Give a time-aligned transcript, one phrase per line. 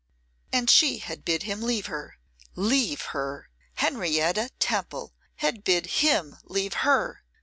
[0.51, 2.17] And she had bid him leave her.
[2.55, 3.51] Leave her!
[3.75, 7.21] Henrietta Temple had bid him leave her!